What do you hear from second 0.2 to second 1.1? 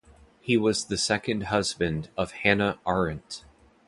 He was the